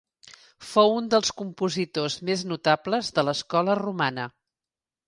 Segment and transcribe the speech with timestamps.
[0.69, 4.29] Fou un dels compositors més notables de l'escola romana.